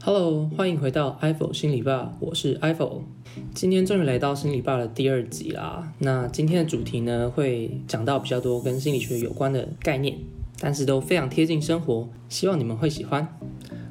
[0.00, 3.02] Hello，欢迎回到 IFO 心理吧，我是 IFO。
[3.52, 5.92] 今天终于来到心理吧的第二集啦。
[5.98, 10.16] 那今天的主题呢，会讲到比较多跟心理学有关的概念，
[10.60, 13.36] 但是都非常贴近生活，希望你们会喜欢。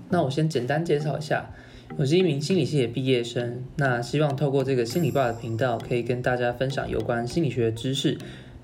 [0.09, 1.54] 那我先简单介绍一下，
[1.97, 3.63] 我是一名心理系的毕业生。
[3.76, 8.17] 那希望透过这个心理吧的频道，可以跟大家分享有关心理学的知识，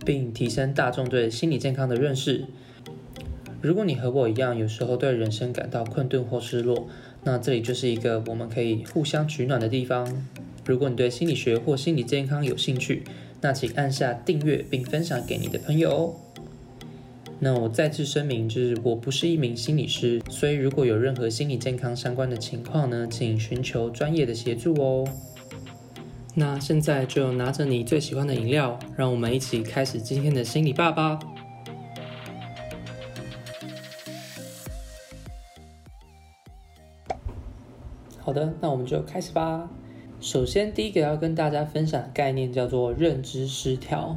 [0.05, 2.45] 并提升大众对心理健康的认识。
[3.61, 6.87] 如果你和我一样，有时候对人生感到困顿或失落，
[7.23, 10.25] 那这里就是一个我们可以互相取暖的地方。
[10.65, 13.03] 如果你对心理学或心理健康有兴趣，
[13.41, 16.15] 那请按下订阅并分享给你的朋友哦。
[17.39, 25.05] 那我再次声明，就是我不是一名心理师，所以如果有任何心理健康相关的情况呢，请寻求专业的协助哦。
[26.35, 31.19] 那现在就拿着你最喜欢的饮料，让我们一起开始今天的心理吧吧。
[38.25, 39.69] 好的，那我们就开始吧。
[40.21, 44.15] 首先，第一个要跟大家分享的概念叫做认知失调。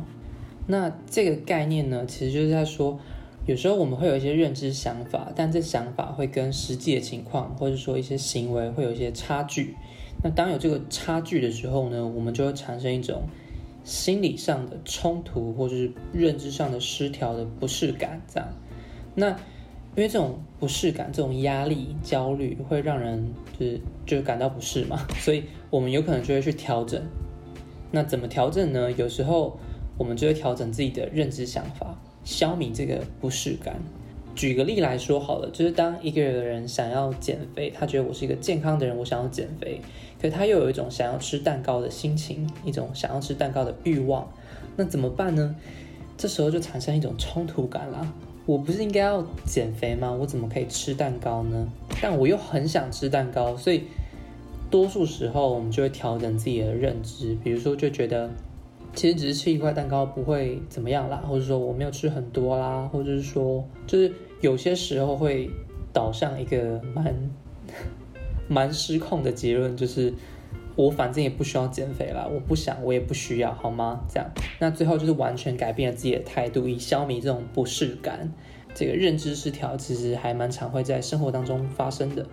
[0.68, 3.00] 那这个概念呢，其实就是在说，
[3.46, 9.74] 有时候我们会有一些认知想法，但这想法会跟实际的情况，或者说一些行为会有一些差距。
[10.22, 13.24] 那当有这个差距的时候呢，我们就会产生一种
[13.82, 18.48] 心理上的冲突，或者是认知上的失调的不适感，这样。
[19.16, 19.36] 那
[19.96, 27.02] 因为这种不适感、这种压力、焦虑会让人就是就是感到不适嘛， 所以我们有可能就会去调整。
[27.90, 28.92] 那怎么调整呢？
[28.92, 29.58] 有时候
[29.96, 33.76] 我们就会调整自己的认知想法，消弭这个不适感。
[34.34, 39.80] 举个例来说好了，就是当一个人想要减肥，他觉得我是一个健康的人，我想要减肥，
[40.20, 44.30] 可是他又有一种想要吃蛋糕的心情，一种想要吃蛋糕的欲望，
[44.76, 45.56] 那怎么办呢？
[46.18, 48.12] 这时候就产生一种冲突感啦。
[48.46, 50.12] 我不是应该要减肥吗？
[50.12, 51.68] 我怎么可以吃蛋糕呢？
[52.00, 53.82] 但我又很想吃蛋糕，所以
[54.70, 58.30] 多数时候我们就会调整自己的认知，比如说就觉得
[58.94, 65.50] 其实只是吃一块蛋糕不会怎么样啦，或者说我没有吃很多啦，或者是说就是有些时候会
[65.92, 67.14] 导向一个蛮
[68.48, 70.14] 蛮失控的结论，就是。
[70.76, 73.98] 我反正也不需要减肥了，我不想，我也不需要，好吗？
[74.12, 78.30] 这样，那最后就是完全改变了自己的态度，以消弭这种不适感。
[78.76, 82.26] 这个认知失调其实还蛮常会在生活当中发生的。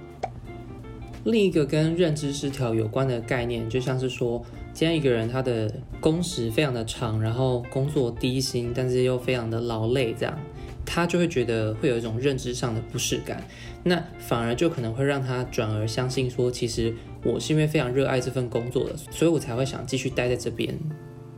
[1.24, 4.44] 另一个跟认知失调有关的概念，就像是说，
[4.74, 10.38] 今天一个人他的工时非常的长，然后工作低薪，但是又非常的劳累，这样。
[10.86, 13.42] 他就会觉得会有一种认知上的不适感，
[13.86, 16.94] 那反而就可能会让他转而相信说，其实
[17.24, 20.78] 我是因为非常热爱这份工作的，所以我才会想继续待在这边。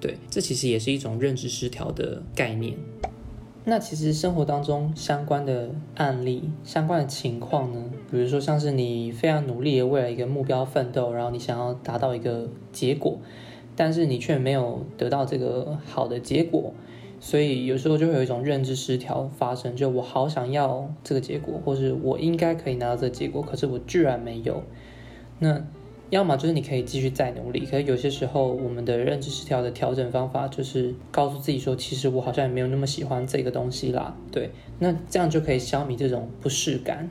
[0.02, 2.76] 对，这其实也是一种认知失调的概念。
[3.68, 13.18] 那其实生活当中相关的案例、相关的情况呢，比如说像是你非常努力的为了一个目标奋斗，然后你想要达到一个结果，
[13.76, 16.74] 但是你却没有得到这个好的结果。
[17.20, 24.62] 所以有时候就会有一种认知失调发生，就我好想要这个结果，或是我应该可以拿到这个结果，可是我居然没有。
[25.40, 25.66] 那
[26.16, 34.16] 要么就是你可以继续再努力，可是有些时候我们的认知失调的调整方法就是告诉自己说，其实我好像也没有那么喜欢这个东西啦。
[34.32, 34.50] 对，
[34.80, 37.10] 那这样就可以消弭这种不适感。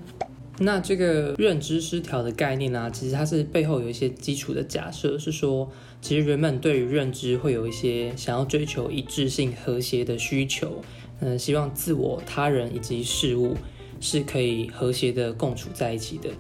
[0.59, 5.69] 那这个认知失调的概念呢、啊，其实它是背后有一些基础的假设，是说，
[6.01, 10.81] 其实人们对于认知会有一些想要追求一致性、和谐的需求，
[11.21, 13.55] 嗯，希望自我、他人以及事物
[14.01, 16.31] 是可以和谐的共处在一起的。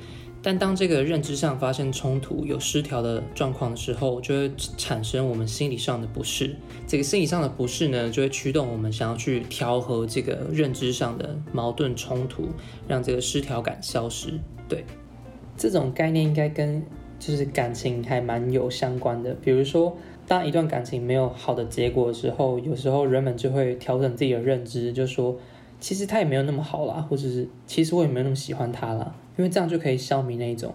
[0.46, 6.54] 但当这个认知上发生冲突、有失调的状况的时候，就会产生我们心理上的不适。
[6.86, 12.50] 这个心理上的不适呢，就会驱动我们想要去调和这个认知上的矛盾冲突，
[12.86, 14.38] 让这个失调感消失。
[14.68, 14.84] 对，
[15.56, 16.82] 这种概念应该跟
[17.18, 19.32] 就是感情还蛮有相关的。
[19.32, 19.96] 比如说，
[20.28, 25.38] 当一段感情没有好的结果的时候，有时候人们就会调整自己的认知，就说
[25.80, 29.14] 其实他也没有那么好啦，或者是其实我也没有那么喜欢他啦。
[29.36, 30.74] 因为这样就可以消弭那种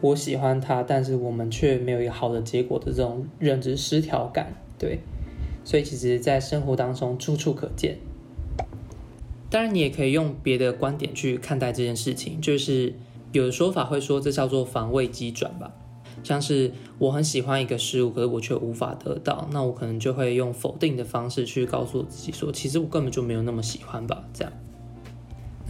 [0.00, 5.00] 我喜欢他，但是我们却没有一个好的结果的这种认知失调感，对。
[5.64, 7.98] 所以其实，在生活当中处处可见。
[9.50, 12.94] 当然，你也可以用别的观点去看待这件事情，就是
[13.32, 15.74] 有的说法会说这叫做防卫机转吧。
[16.22, 24.52] 像是我很喜欢一个事物，可是我却无法得到，那我可能就会用否定的方式去告诉自己说，其实我根本就没有那么喜欢吧，这样。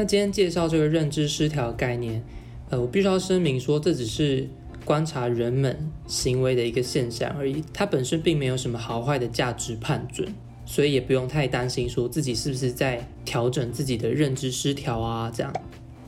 [0.00, 2.22] 那今天介绍这个认知失调概念，
[2.70, 4.48] 呃，我必须要声明说，这只是
[4.84, 10.32] 观察人们行为的一个现象而已，它本身并没有什么好坏的价值判准，
[10.64, 15.52] 所以也不用太担心说自己是不是在调整自己的认知失调啊，这样。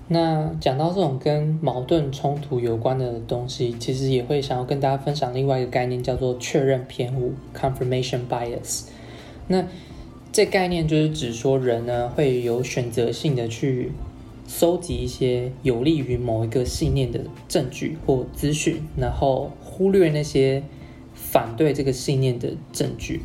[0.07, 8.85] 那讲到这种跟矛盾冲突有关的东西，其实也会想要跟大家分享另外一个概念，叫做确认偏误 （confirmation bias）。
[9.49, 9.67] 那
[10.33, 13.91] 这概念就是指说人呢会有选择性的去
[14.47, 20.63] 搜集一些有利于某一个信念的证据或资讯，然后忽略那些
[21.15, 23.23] 反对这个信念的证据。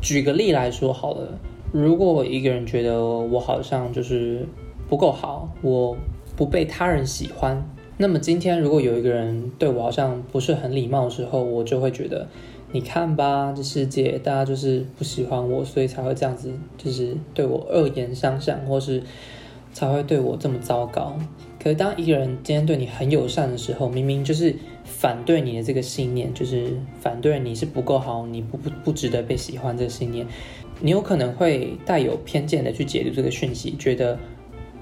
[0.00, 1.38] 举个例来说好了，
[1.72, 4.46] 如果一个人觉得我好像就是
[4.88, 5.96] 不够好，我
[6.36, 12.28] 不被他人喜欢，那么今天如果有一个人对我好像不是很礼貌的时候，我就会觉得，
[12.72, 19.02] 你看吧，这世界大家就是不喜欢我，所以才会这样子，就是对我恶言相向，或是
[19.72, 21.16] 才会对我这么糟糕。
[21.62, 30.26] 可是当一个人今天对你很友善的时候，明明就是反对你的这个信念，就是反对你是不够好，你不不不值得被喜欢这个信念，
[30.80, 34.18] 你有可能会带有偏见的去解读这个讯息，觉得。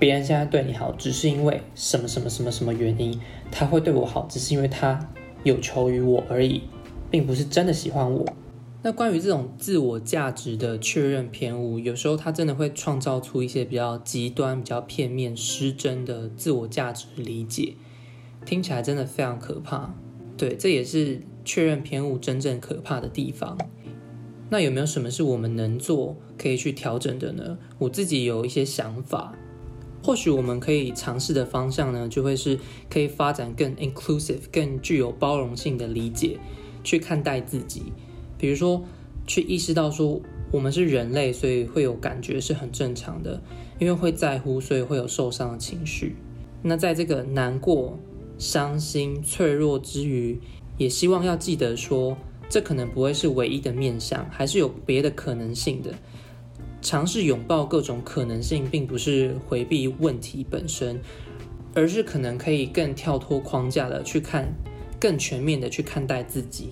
[0.00, 3.20] 别人现在对你好，只是因为什么什么什么什么原因，
[3.50, 4.96] 他会对我好，只是因为他
[5.42, 6.62] 有求于我而已，
[7.10, 8.26] 并不是真的喜欢我。
[8.82, 17.74] 那关于这种自我价值的确认偏误，有时候它真的会创造出一些比较极端、比较片面、失真的自我价值理解，
[18.46, 19.92] 听起来真的非常可怕。
[20.36, 23.58] 对，这也是确认偏误真正可怕的地方。
[24.50, 27.58] 那有没有什么是我们能做可以去调整的呢？
[27.78, 29.34] 我自己有一些想法。
[30.00, 32.56] 或许我们可以尝试的方向呢，就会是
[32.88, 36.38] 可以发展更 inclusive、更具有包容性的理解，
[36.88, 37.92] 去看待自己。
[38.38, 38.82] 比如说，
[39.26, 40.18] 去意识到说，
[40.50, 43.42] 我们是人类，所以会有感觉是很正常的，
[43.78, 46.16] 因为会在乎，所以会有受伤的情绪。
[46.62, 47.98] 那在这个难过、
[48.38, 50.40] 伤心、脆弱之余，
[50.78, 52.16] 也希望要记得说，
[52.48, 55.92] 这可能不会是唯一的面向，还是有别的可能性的。
[56.80, 60.98] 尝试拥抱各种可能性，并不是回避问题本身，
[61.74, 64.54] 而是可能可以更跳脱框架的去看，
[65.00, 66.70] 更全面的去看待自己。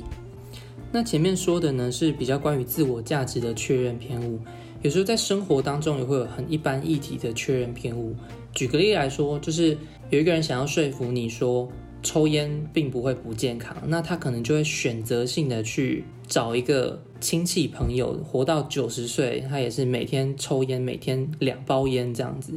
[0.93, 4.38] 那前面说的呢，是比较关于自我价值的确认偏误。
[4.82, 8.14] 有时候在生活当中也会有很一般议题的确认偏误。
[8.52, 9.76] 举个例来说，就是
[10.11, 11.69] 有一个人想要说服你说，
[12.02, 22.52] 抽烟并不会不健康，那他可能就会选择性的去找一个亲戚朋友，活到九十岁，他也是每天抽烟，每天两包烟这样子，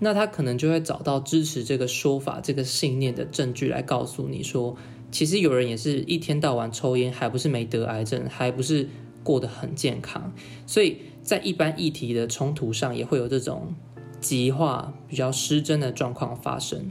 [0.00, 4.76] 那他可能就会找到支持这个说法、这个信念的证据来告诉你说，
[5.12, 8.88] 其实有人也是一天到晚抽烟，还不是没得癌症，还不是
[9.22, 10.32] 过得很健康，
[10.66, 13.74] 所以在一般议题的冲突上，也会有这种
[14.20, 16.90] 极化、比较失真的状况发生。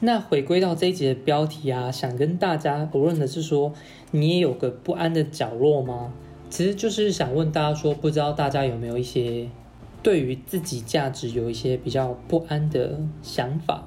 [0.00, 3.72] 那回归到这一集的标题啊，想跟大家讨论的是说，
[4.10, 6.12] 你也有个不安的角落吗？
[6.48, 9.48] 其实就是想问大家说，不知道大家有没有一些
[10.02, 13.84] 对于自己价值有一些比较不安的想法？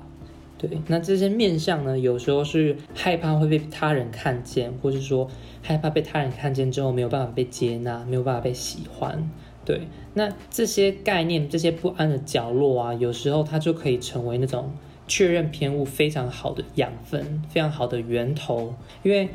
[0.69, 5.29] 对，那这些面相呢，有时候是害怕会被他人看见，或是说
[5.61, 9.29] 害怕被他人看见之后没有办法被接纳，没有办法被喜欢。
[9.65, 9.81] 对，
[10.13, 14.71] 那这些概念，这些不安的角落啊，有时候它就可以成为那种。
[15.05, 18.73] 确认偏误非常好的养分，非常好的源头。
[19.03, 19.27] 因为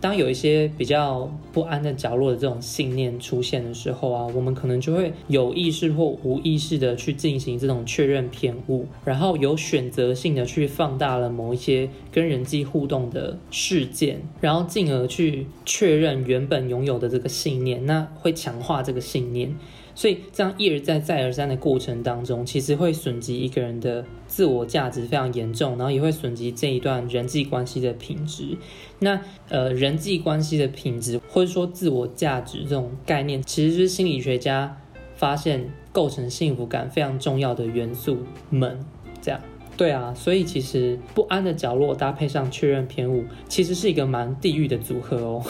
[0.00, 19.54] 当有一些比较不安的角落的这种信念出现的时候啊，我们可能就会有意识或无意识的去进行这种确认偏误，然后有选择性的去放大了某一些跟人际互动的事件，然后进而去确认原本拥有的这个信念，那会强化这个信念。
[19.96, 28.58] 所以这样一而再、再而三的过程当中，其实会损及一个人的自我价值非常严重，然后也会损及这一段人际关系的品质。
[28.98, 34.76] 那呃，人际关系的品质，或者说自我价值这种概念，其实是心理学家
[35.14, 38.18] 发现构成幸福感非常重要的元素
[38.50, 38.78] 们。
[39.22, 39.40] 这样，
[39.78, 45.42] 对啊，所以其实不安的角落搭配上确认偏误，其实是一个蛮地狱的组合哦。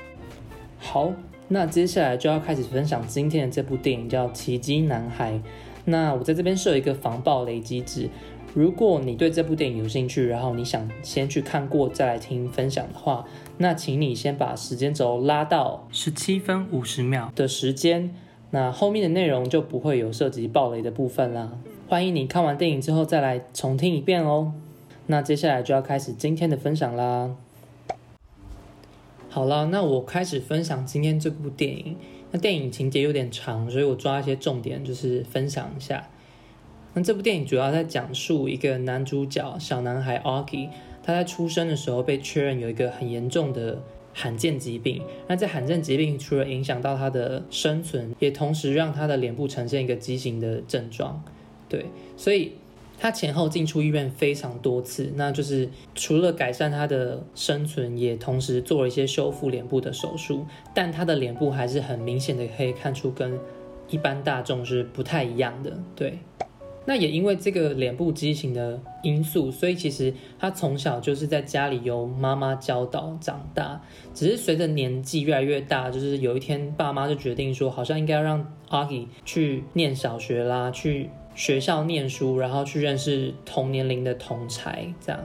[0.78, 1.10] 好。
[1.48, 5.32] 那接下来就要开始分享今天的这部电影，叫《奇迹男孩》。
[5.84, 8.08] 那我在这边设一个防爆雷机制，
[8.54, 13.26] 如果你对这部电影有兴趣，然后你想先去看过再来听分享的话，
[13.58, 18.14] 那请你先把时间轴拉到十七分五十秒的时间，
[18.50, 21.50] 那后面的内容就不会有涉及爆雷的部分啦。
[21.88, 24.52] 欢迎你看完电影之后再来重听一遍哦。
[25.08, 27.34] 那接下来就要开始今天的分享啦。
[29.32, 31.96] 好了，那我开始分享今天这部电影。
[32.32, 36.06] 那电影情节有点长，所以我抓一些重点，就是分享一下。
[36.92, 40.70] 那这部电影主要在讲述一个男主角小男孩 a u g i
[41.02, 45.00] 他在出生的时候被确认有一个很严重的罕见疾病。
[45.26, 51.24] 那这罕见疾病除了影响到他的生存，也同时让他的脸部呈现一个畸形的症状。
[51.70, 51.86] 对，
[52.18, 52.52] 所以
[53.02, 63.36] 他前后进出医院非常多次，那就是除了改善他的生存，也同时做了一些修复脸部的手术，但他的脸部还是很明显的可以看出跟
[63.88, 66.20] 一般大众是不太一样的，对。
[66.84, 73.80] 那也因为这个脸部畸形的因素，所以其实他从小就是在家里由妈妈教导长大。
[74.14, 85.20] 只是随着年纪越来越大，就是有一天爸妈就决定说，好像应该要让阿吉去念小学啦，去学校念书，然后去认识同年龄的同才，这样。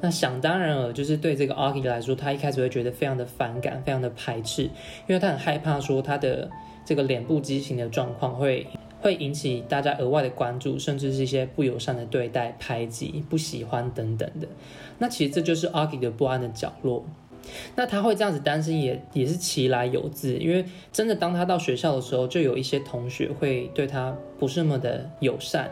[0.00, 4.70] 那想当然了，就是对这个 Augie 来说，他一开始会觉得非常的反感，非常的排斥，因
[5.08, 6.50] 为他很害怕说他的
[6.84, 8.66] 这个脸部畸形的状况会。
[9.00, 14.48] 会引起大家额外的关注，甚至是一些不友善的对待、排挤、不喜欢等等的。
[14.96, 17.04] 那其实这就是 Aki 的不安的角落。
[17.76, 25.70] 那他会这样子担心也，也是其来有自，因为真的当他到学校的时候，就有一些同学会对他不是那么的友善，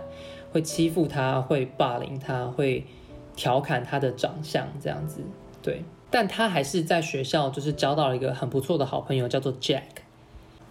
[0.53, 2.85] 会欺负他，会霸凌他，会
[3.35, 5.21] 调侃他的长相这样子。
[5.63, 9.83] 对，但他还是在学校就是交到了一个很不错的好朋友，叫做 Jack。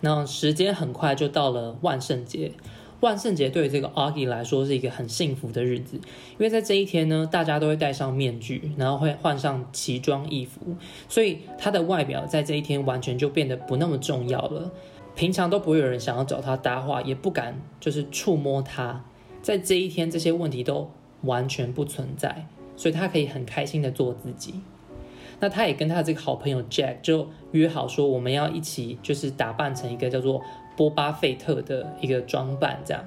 [0.01, 2.53] 那时间很快就到了万圣节。
[3.01, 10.61] 万圣节对于这个 Augie 来说是一个很幸福的日子，因为在这一天呢，大家都会戴上面具，然后会换上奇装异服，
[11.09, 14.71] 所以他的外表在这一天完全就变得不那么重要了。
[15.13, 19.03] 平常都不会有人想要找他搭话，也不敢就是触摸他。
[19.41, 20.89] 在这一天，这些问题都
[21.23, 24.53] 完全不存在，所以他可以很开心的做自己。
[25.39, 30.39] 那他也跟他的这个好朋友 Jack 就约好说，我们要一起就是打扮成一个叫做
[30.81, 33.05] 波巴费特的一个装扮，这样。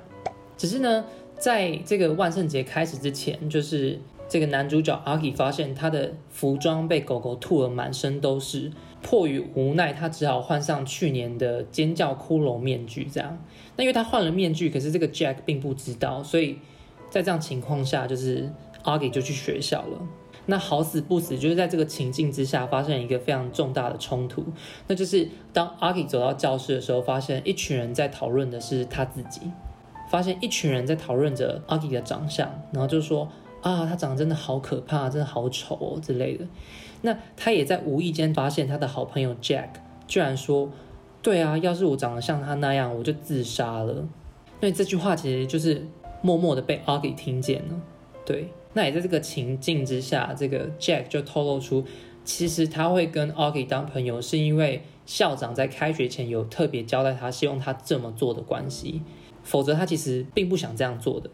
[0.56, 1.04] 只是呢，
[1.36, 8.70] 在这个万圣节开始之前，就是这个男主角 Augie 发现他的服装被狗狗吐了满身都是，
[9.02, 13.36] 迫于无奈，他只好换上去年的尖叫骷髅面具，这样。
[13.74, 16.60] 那因为他换了面具，可是这个 Jack 并不知道，所以
[17.10, 18.48] 在这样情况下，就是
[18.84, 19.98] Augie 就去学校了。
[20.46, 24.44] 那好死不死，就是在这个情境之下，发生一个非常重大的冲突。
[24.88, 29.40] 那就是当 Augie 走到教室的时候，发现一群人在讨论的是他自己，
[30.10, 33.28] 发现一群人在讨论着 Augie 的长相，然后就说
[33.62, 36.44] 啊，他长得真的好可怕，真的好丑哦之类的。
[37.00, 39.68] 那他也在无意间发现他的好朋友 Jack
[40.06, 40.70] 居然说，
[41.22, 43.94] 对啊，要是我长得像他那样，我就自杀了。
[44.60, 45.86] 因为这句话其实就是
[46.20, 47.80] 默默的被 Augie 听见了，
[48.26, 48.50] 对。
[48.74, 51.84] 那也在这个情境之下，这个 Jack 就透露出，
[52.24, 59.00] 其实他会跟 Augie 当朋友，是因为校长在开学前有特别交代他，希望他这么做的关系，
[59.42, 61.30] 否则他其实并不想这样做的。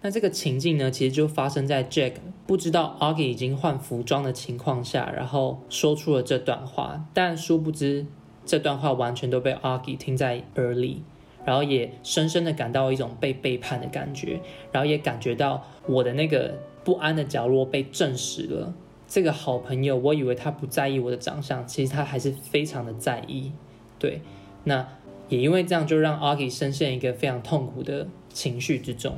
[0.00, 2.12] 那这个情境呢，其实就发生在 Jack
[2.46, 8.06] 不知道 Augie 已经换服装的情况下，然后说出了这段话，但殊不知
[8.46, 11.02] 这段话完全都被 Augie 听在耳里。
[11.48, 14.38] 然后也深深的感到一种被背叛的感觉，
[14.70, 16.52] 然后也感觉到我的那个
[16.84, 18.74] 不安的角落被证实了。
[19.06, 23.50] 这个好朋友，我以为他不在意我的长相，其实他还是非常的在意。
[23.98, 24.20] 对，
[24.64, 24.86] 那
[25.30, 29.14] 也因为这样，就让 Augie 深陷一个非常痛苦的情绪之中。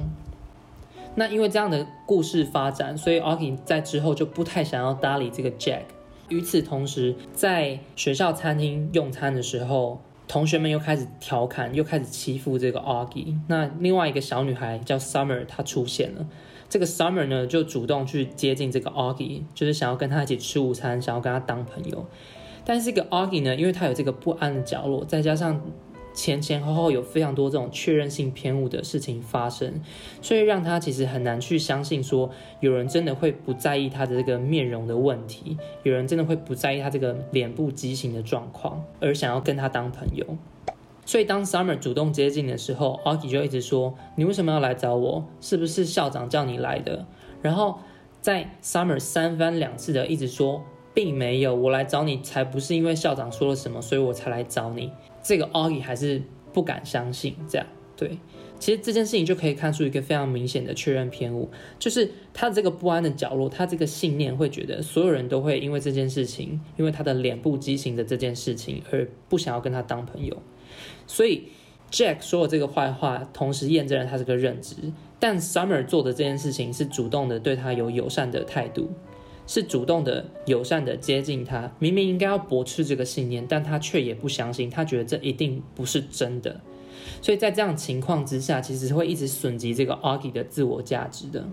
[1.17, 5.83] 那因为这样的故事发展，所以 Augie 在之后就不太想要搭理这个 Jack。
[6.29, 13.37] 与此同时，在学校餐厅用餐的时候，同学们又开始调侃，又开始欺负这个 Augie。
[13.49, 16.25] 那另外一个小女孩叫 Summer，她出现了。
[16.69, 22.07] 这个 Summer 呢，就主动去接近这个 Augie，就是想要跟她一起吃午餐，想要跟她当朋友。
[22.65, 25.61] 但是这个 Augie 呢，因为她有这个不安的角落，再加上
[26.21, 29.81] 前前后后有非常多这种确认性偏误的事情发生，
[30.21, 32.29] 所以让他其实很难去相信说
[32.61, 40.27] 有人真的会不在意他的这个面容的问题，有人真的会不在意他这个脸部畸形的状况，而想要跟他当朋友。
[41.07, 45.25] 所以当 Summer 主动接近的时候，Augie 就一直说：“你为什么要来找我？
[45.41, 47.07] 是不是校长叫你来的？”
[47.41, 47.79] 然后
[48.21, 50.63] 在 Summer 三番两次的一直说
[50.93, 54.93] ：“并没有，我来找你才不是因为校长说了什么，所以我才来找你。”
[55.31, 56.21] 这个 Augie 还是
[56.53, 57.65] 不敢相信，这样
[57.97, 58.19] 对。
[58.59, 70.43] 其实这件事情就可以看出一个非常明显的确认偏误，就是他的这个不安的角落，他这个信念会觉得所有人都会因为这件事情，因为他的脸部畸形的这件事情而不想要跟他当朋友。
[71.07, 71.45] 所以
[71.93, 74.75] Jack 说了这个坏话，同时验证了他这个认知。
[75.21, 78.91] 但 Summer 做的这件事情是主动的对他有友善的态度。
[79.51, 86.61] 是主动的、友善的接近他，明明应该要驳斥这个信念，但他却也不相信，他觉得这一定不是真的。
[87.21, 91.45] 所以在这样情况之下，其实会一直损及这个 Augie 的自我价值的。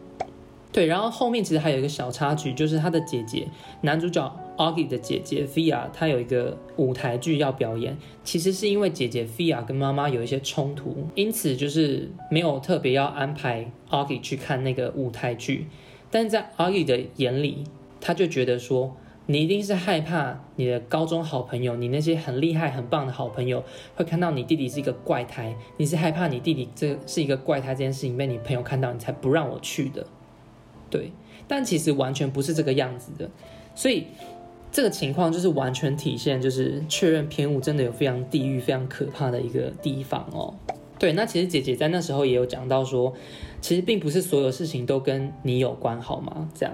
[0.72, 3.48] 对，然后后面其实还有一个小插曲，就是他的姐姐，
[3.82, 7.98] 男主角 Auggie 的姐姐 Fia，她有一个舞台剧要表演。
[8.24, 15.66] 其实是因为姐姐 Fia 跟妈妈有一些冲突，因此就是没有特别要安排 Auggie 去看那个舞台剧。
[16.12, 17.66] 但是在 Auggie 的眼里，
[18.08, 18.96] 他就觉得说，
[19.26, 23.62] 你一定是害怕你的高中好朋友，你那些很厉害、很棒的好朋友
[23.98, 30.08] 会看到你弟弟是一个怪胎，你是害怕你弟弟这是一个怪胎这件事情被你朋友看到，你才不让我去的。
[30.90, 31.12] 对，
[31.50, 33.30] 但其实完全不是这个样子的，
[33.76, 34.06] 所以
[34.72, 40.54] 这个情况就是完全体现，就是确认偏误真的有非常地狱、非常可怕的一个地方哦。
[40.98, 43.14] 对，那其实姐姐在那时候也有讲到说，
[43.60, 46.48] 其实并不是所有事情都跟你有关，好吗？
[46.56, 46.74] 这样。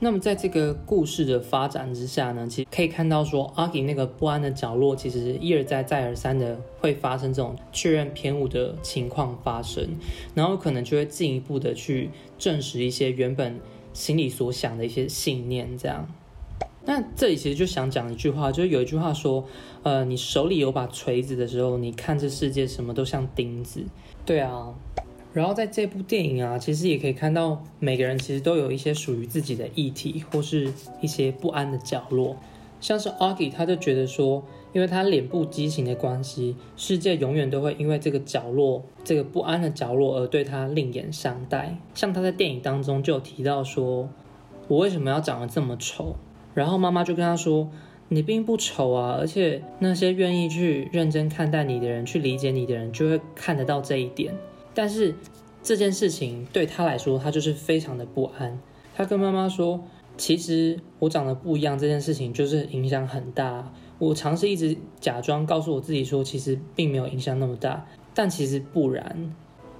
[0.00, 9.88] 那么在这个故事的发展之下呢，其实可以看到说，Auggie 那个不安的角落，其实一而再、再而三的会发生这种确认偏误的情况发生，
[10.34, 13.58] 然后可能就会进一步的去证实一些原本
[13.92, 15.76] 心里所想的一些信念。
[15.76, 16.06] 这样，
[16.84, 19.44] 那这里其实就想讲一句话，就是有一句话说，
[19.82, 23.84] 呃，你手里有把锤子的时候，你看这世界什么都像钉子。
[24.24, 24.72] 对啊。
[25.32, 32.36] 然后在这部电影啊，其实也可以看到每个人其实都有一些属于自己的议题，或是一些不安的角落。
[32.80, 34.42] 像是 Augie，他就觉得说，
[34.72, 41.76] 因为他脸部畸形的关系，世界永远都会因为这个角落、这个不安的角落而对他另眼相待。
[41.94, 44.08] 像他在电影当中就有提到说，
[44.68, 46.14] 我为什么要长得这么丑？
[46.54, 47.68] 然后妈妈就跟他说，
[48.08, 54.32] 你并不丑啊，而且那些愿意去认真看待你的人、去理解你的人，就会看得到这一点。
[54.78, 55.12] 但是
[55.60, 58.56] 这件事情对他来说，他就是非常的不安。
[58.94, 59.82] 他跟妈妈说
[60.16, 63.72] ：“其实我长得不一样，这件事情就是影响很大。
[63.98, 69.34] 我尝试一直假装告诉我自己说，其实并没有影响那么大，但其实不然。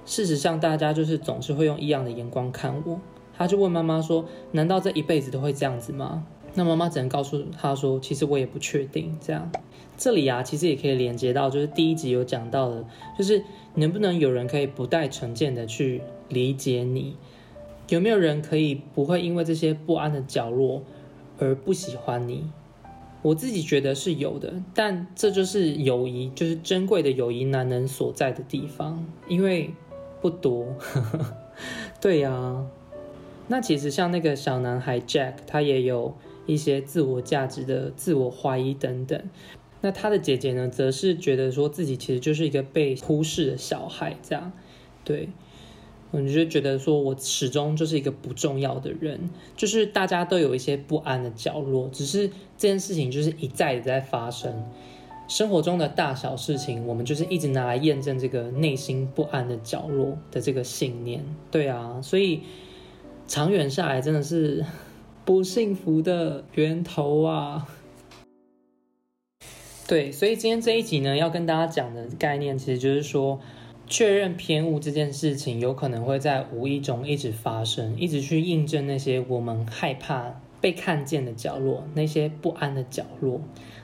[0.05, 2.99] 事实上，大家就是总是会用异样的眼光看我。”
[3.37, 6.25] 他就问妈妈说：“难道这一辈子都会这样子吗？”
[6.59, 9.49] 那妈妈只能告诉他说：“其实我也不确定。”这样，
[9.97, 12.85] 这里啊，其实也可以连接到，就是第一集有讲到的，
[13.17, 13.41] 就是。
[13.75, 17.15] 能不能有人可以不带成见的去理解你？
[17.87, 20.83] 有没有人可以不会因为这些不安的角落
[21.37, 22.49] 而不喜欢你？
[23.21, 29.69] 我自己觉得是有的，但这就是友谊，就是珍贵的友谊难能所在的地方，因为
[30.19, 30.65] 不多。
[32.01, 32.65] 对呀、
[33.47, 36.15] 那其实像那个小男孩 Jack，他也有
[36.53, 39.21] 一些自我价值的自我怀疑等等。
[39.81, 44.51] 那他的姐姐呢，则是觉得说自己其实就是一个被忽视的小孩，这样，
[45.05, 45.29] 对，
[46.11, 54.65] 我就觉得说我始终就是一个不重要的人，就是大家都有一些不安的角落，只是这件事情就是一再的在发生，
[55.29, 62.41] 生活中的大小事情，我们就是一直拿来验证这个内心不安的角落的这个信念，对啊，所以
[63.27, 64.65] 长远下来真的是
[65.29, 67.67] 不幸福的源头啊。
[69.87, 73.39] 对，所以今天这一集呢，要跟大家讲的概念，其实就是说，
[73.85, 83.39] 确认偏误这件事情，有可能会在无意中一直发生，一直去印证那些我们害怕被看见的角落，那些不安的角落。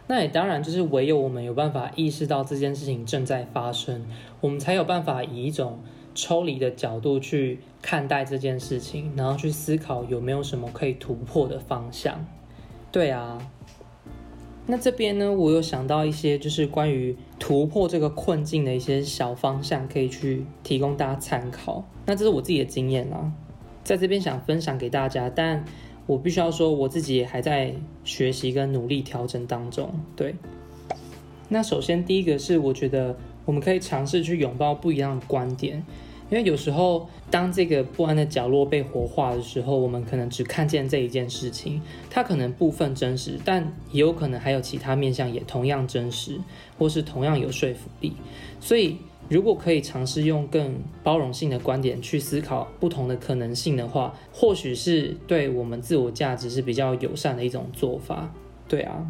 [0.07, 4.03] 那也当然，就是唯有我们有办法意识到这件事情正在发生，
[4.41, 5.77] 我们才有办法以一种
[6.15, 12.25] 抽离的角度去看待这件事情，然后去思考有没有什么可以突破的方向。
[12.91, 13.37] 对啊。
[14.67, 21.85] 那这边呢，我有想到一些就是关于突破这个困境的一些小方向，可以去提供大家参考。
[22.07, 23.31] 那这是我自己的经验啦，
[23.83, 25.63] 在这边想分享给大家，但
[26.07, 29.93] 我必须要说，我自己也还在学习跟努力调整当中。
[30.15, 30.33] 对，
[31.47, 35.83] 那首先第一个是，我觉得我们可以尝试去拥抱不一样的观点。
[36.29, 46.39] 因为有时候，当这个不安的角落被活化的时候，我们可能只看见这一件事情，它可能部分真实，但也有可能还有其他面向也同样真实，
[46.77, 48.13] 或是同样有说服力。
[48.59, 48.97] 所以，
[49.29, 58.33] 如果可以尝试用更包容性的观点去思考不同的可能性的话，或许是对我们自我价值是比较友善的一种做法。
[58.67, 59.05] 对啊。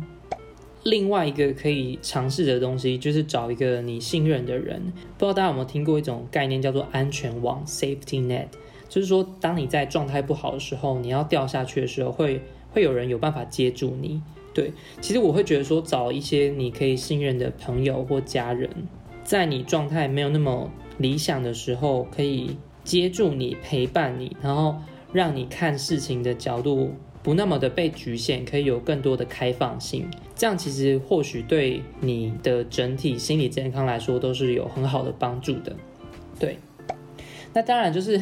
[0.85, 4.79] 另外一个可以尝试的东西，就是找一个你信任的人。
[5.17, 8.45] 不知道大家有没有听过一种概念，叫做安全网 （safety net）。
[8.87, 12.39] 就是说，当你在状态不好的时候，你要掉下去的时候，会
[12.71, 14.21] 会有人有办法接住你。
[14.53, 14.71] 对，
[15.01, 18.69] 其实我会觉得说，找一些你可以信任的朋友或家人，
[19.23, 20.69] 在你状态没有那么
[20.99, 24.75] 理想的时候，可以接住你、陪伴你，然后
[25.11, 26.91] 让你看事情的角度
[27.25, 30.07] 不那么的被局限，可以有更多的开放性。
[30.35, 35.75] 这样其实或许对你的整体心理健康来说都是有很好的帮助的。
[36.39, 36.59] 对，
[37.51, 38.21] 那当然就是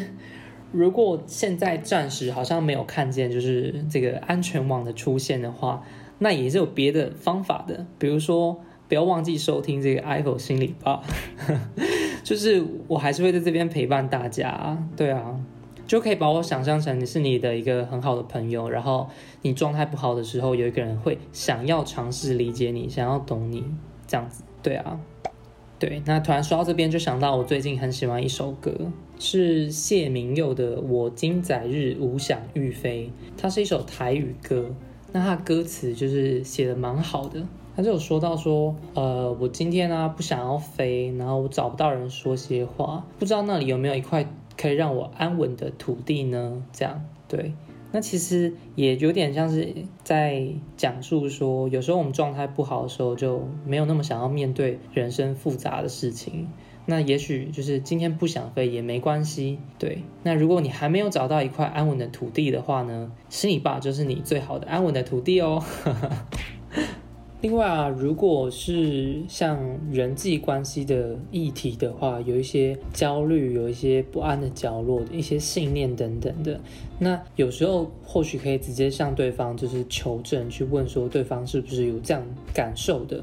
[0.71, 5.83] 如果现在暂时好像没有看见就是这个安全网的出现的话，
[6.19, 11.03] 那也是有别的方法的，比如说不要忘记收听这个 IVO 心理吧，
[12.23, 15.37] 就是我还是会在这边陪伴大家，对啊，
[15.86, 19.08] 就可以把我想象成你是你的一个很好的朋友，然后
[19.41, 23.63] 你状态不好的时候，有一个人会想要尝试理解你，想要懂你，
[24.08, 25.00] 这样子，对啊。
[25.80, 28.72] 对，那突然说到这边，就想到我最近很喜欢一首歌，
[29.19, 34.74] 是谢明佑的《我今载日无想欲飞》，它是一首台语歌。
[35.12, 44.26] 那它歌词就是写的蛮好的，它就有说到说，呃，我今天呢、啊、不想要飞，然后我找不到人说些话，不知道那里有没有一块
[44.63, 46.63] 可以让我安稳的土地呢？
[46.71, 47.52] 这样，对。
[47.91, 50.47] 那其实也有点像是在
[50.78, 56.47] 讲述说，有时候我们状态不好的时候，就没有那么想要面对人生复杂的事情。
[56.86, 60.02] 那也许就是今天不想飞也没关系，对。
[60.23, 65.62] 那如果你还没有找到一块安稳的土地的话呢，心理爸就是你最好的安稳的土地哦。
[67.43, 69.60] 另外啊，如果是像
[69.91, 76.58] 人际关系的议题的话，有一些焦虑，有一些不安的角落，一些信念等等的，
[76.97, 83.21] 那有时候或许可以直接向对方就是求证，去问说对方是不是有这样感受的。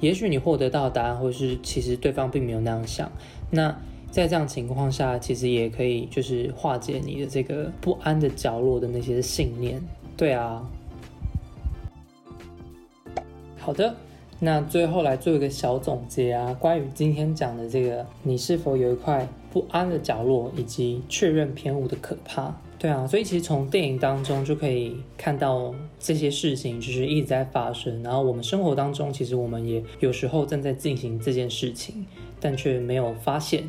[0.00, 3.08] 也许你获得到答案，或是其实对方并没有那样想。
[3.52, 3.70] 那
[4.10, 9.80] 在这样情况下，其实也可以就是化解你的这个不安的角落的那些信念。
[10.16, 10.68] 对啊。
[13.70, 13.94] 好的，
[14.40, 22.52] 那最后来做一个小总结啊，关于今天讲的这个，你是否有一块不安的角落，以及确认偏误的可怕？
[22.80, 32.04] 对啊，所以其实从电影当中就可以看到这些事情就是一直在发生，然后我们生活当中其实我们也有时候正在进行这件事情，
[32.40, 33.62] 但却没有发现。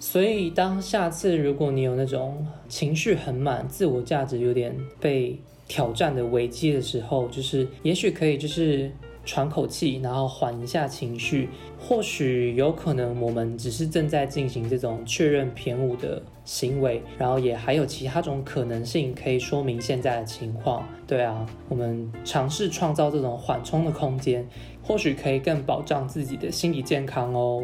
[0.00, 8.90] 所以当下次如果你有那种情绪很满、自我价值有点被挑战的危机的时候，就是也许可以就是
[9.24, 11.48] 喘口气，然后缓一下情绪。
[11.78, 20.86] 或许有可能我们只是正在进行这种确认偏误的行为，然后也还有其他种可能性可以说明现在的情况。
[21.06, 24.46] 对啊，我们尝试创造这种缓冲的空间，
[24.82, 27.62] 或许可以更保障自己的心理健康哦。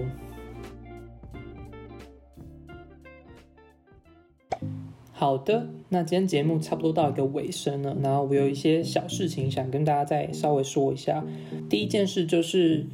[5.20, 11.22] 好的，那今天节目差不多到一个尾声了，然后我有一些小事情想跟大家再稍微说一下。
[11.68, 12.86] 第一件事就是。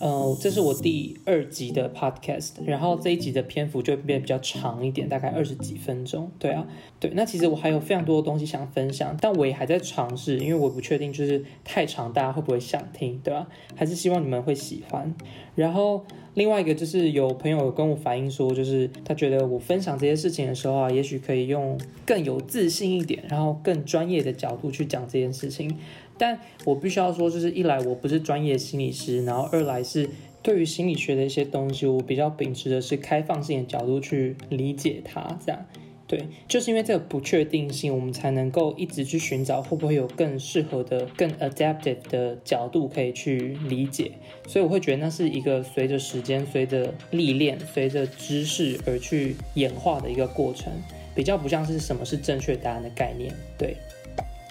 [0.00, 6.28] 呃，这是我第二集的 podcast，然后这一集的篇幅就会变比较长一点，大概二十几分钟。
[6.38, 6.66] 对啊，
[6.98, 13.46] 对，那其实我还有非常多的东西想分享，但我也还在尝试，因为我不确定就是太长大家会不会想听，对吧？
[13.76, 15.14] 还是希望你们会喜欢。
[15.54, 16.04] 然后
[16.38, 25.76] 另外一个就是有朋友跟我反映说，就是他觉得我分享这些事情的时候啊，也许可以用更有自信一点，然后更专业的角度去讲这件事情。
[26.16, 30.08] 但我必须要说，就是一来我不是专业心理师，然后二来是
[30.40, 35.36] 对于心理学的一些东西，我比较秉持的是开放性的角度去理解它。
[35.44, 35.66] 这样，
[36.08, 44.12] 对，就是因为这个不确定性，我们才能够一直去寻找会不会有更适合的、更 adaptive 的角度可以去理解。
[44.46, 50.72] 所以我会觉得那是一个随着时间、随着历练、随着知识而去演化的一个过程，
[51.14, 53.30] 比较不像是什么是正确答案的概念。
[53.58, 53.76] 对。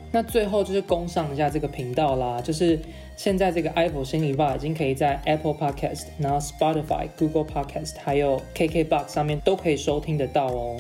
[0.10, 2.80] 那最后就是攻上一下这个频道啦，就是
[3.18, 10.78] 现在这个 Apple 心理吧已经可以在 Apple Podcast、然后 Spotify、Google Podcast 还有 KKBox 上面都可以收听得到哦。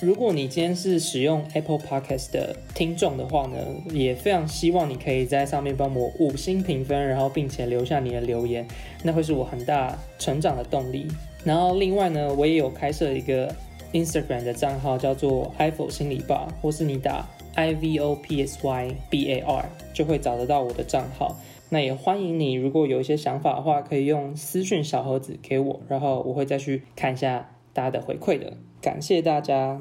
[0.00, 3.56] 如果你今天是使用 Apple Podcast 的听众的话呢，
[3.90, 8.64] 也非常希望你可以在上面帮我五星评分，然后并且留下你的留言，
[9.02, 11.08] 那会是我很大成长的动力。
[11.42, 13.52] 然后另外呢，我也有开设一个
[13.92, 17.26] Instagram 的账号，叫做 IVO 心理吧，或是你打。
[17.56, 21.36] I V O P S Y B A R 就会找得到我的账号。
[21.70, 28.52] 那也欢迎你，如果有一些想法的话，可以用私讯小盒子给我，然后我会再去看一下大家的回馈的。
[28.80, 29.80] 感谢大家！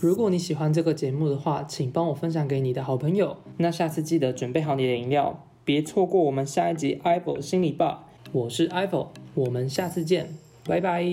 [0.00, 3.38] 如果你喜欢这个节目的话，请帮我分享给你的好朋友。
[3.56, 8.04] 那下次记得准备好你的饮料，别错过我们下一集 IVO 心理吧。
[8.32, 10.28] 我是 IVO，我们下次见，
[10.66, 11.04] 拜拜。